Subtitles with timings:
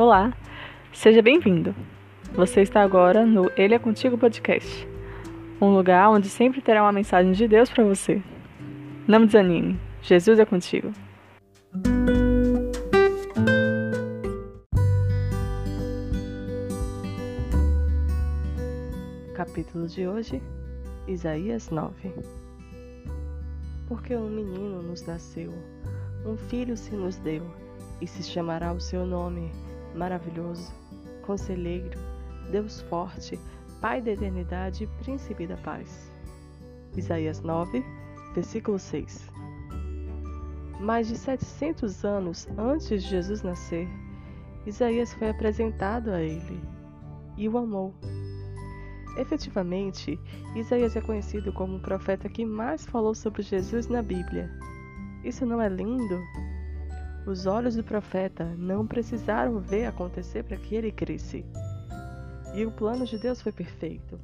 [0.00, 0.32] Olá,
[0.94, 1.74] seja bem-vindo.
[2.32, 4.88] Você está agora no Ele é Contigo Podcast,
[5.60, 8.22] um lugar onde sempre terá uma mensagem de Deus para você.
[9.06, 10.90] Não desanime, Jesus é contigo.
[19.34, 20.42] Capítulo de hoje,
[21.06, 22.10] Isaías 9.
[23.86, 25.52] Porque um menino nos nasceu,
[26.24, 27.42] um filho se nos deu,
[28.00, 29.52] e se chamará o seu nome
[29.94, 30.72] maravilhoso,
[31.22, 31.98] conselheiro,
[32.50, 33.38] Deus forte,
[33.80, 36.12] Pai da eternidade e príncipe da paz.
[36.94, 37.82] Isaías 9,
[38.34, 39.26] versículo 6.
[40.80, 43.88] Mais de 700 anos antes de Jesus nascer,
[44.66, 46.60] Isaías foi apresentado a ele
[47.38, 47.94] e o amou.
[49.16, 50.20] Efetivamente,
[50.54, 54.50] Isaías é conhecido como o profeta que mais falou sobre Jesus na Bíblia.
[55.24, 56.20] Isso não é lindo?
[57.26, 61.44] Os olhos do profeta não precisaram ver acontecer para que ele cresce.
[62.54, 64.18] E o plano de Deus foi perfeito.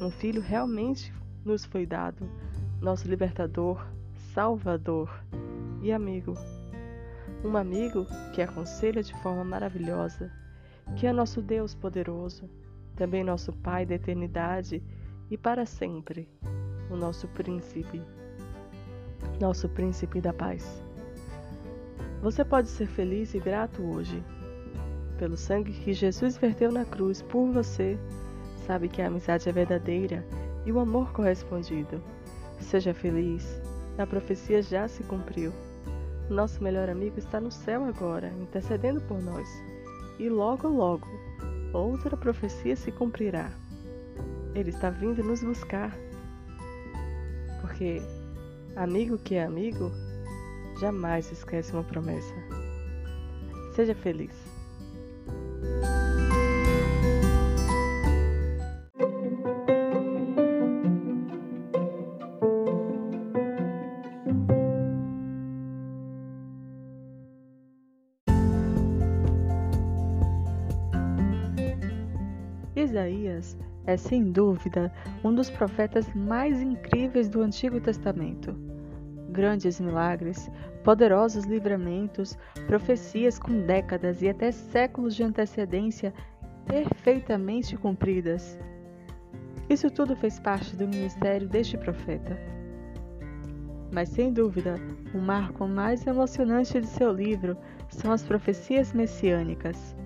[0.00, 1.12] Um filho realmente
[1.44, 2.28] nos foi dado,
[2.80, 3.84] nosso libertador,
[4.32, 5.10] salvador
[5.82, 6.34] e amigo.
[7.44, 10.30] Um amigo que aconselha de forma maravilhosa,
[10.96, 12.48] que é nosso Deus poderoso,
[12.96, 14.82] também nosso Pai da eternidade
[15.30, 16.28] e para sempre,
[16.90, 18.02] o nosso príncipe,
[19.40, 20.89] nosso príncipe da paz.
[22.22, 24.22] Você pode ser feliz e grato hoje.
[25.18, 27.98] Pelo sangue que Jesus verteu na cruz por você,
[28.66, 30.26] sabe que a amizade é verdadeira
[30.66, 32.02] e o amor correspondido.
[32.60, 33.60] Seja feliz,
[33.96, 35.50] a profecia já se cumpriu.
[36.28, 39.48] Nosso melhor amigo está no céu agora, intercedendo por nós.
[40.18, 41.08] E logo, logo,
[41.72, 43.50] outra profecia se cumprirá.
[44.54, 45.96] Ele está vindo nos buscar.
[47.62, 48.02] Porque
[48.76, 49.90] amigo que é amigo
[50.80, 52.34] jamais esquece uma promessa.
[53.74, 54.34] Seja feliz.
[72.74, 74.90] Isaías é, sem dúvida,
[75.22, 78.70] um dos profetas mais incríveis do Antigo Testamento
[79.30, 80.50] grandes milagres,
[80.84, 82.36] poderosos livramentos,
[82.66, 86.12] profecias com décadas e até séculos de antecedência
[86.66, 88.58] perfeitamente cumpridas.
[89.68, 92.36] Isso tudo fez parte do ministério deste profeta.
[93.92, 94.76] Mas sem dúvida,
[95.14, 97.56] o marco mais emocionante de seu livro
[97.88, 99.96] são as profecias messiânicas,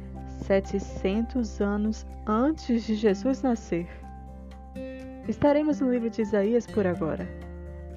[0.46, 3.86] 700 anos antes de Jesus nascer.
[5.28, 7.43] Estaremos no livro de Isaías por agora.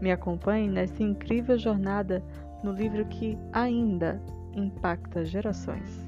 [0.02, 2.24] Me acompanhe nessa incrível jornada
[2.64, 4.22] no livro que ainda
[4.54, 6.08] impacta gerações.